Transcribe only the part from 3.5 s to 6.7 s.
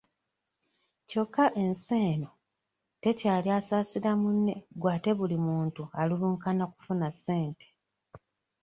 asaasira munne gwe ate buli muntu alulunkana